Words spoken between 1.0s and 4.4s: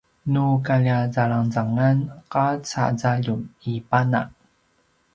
zalangzangan qaca zaljum i pana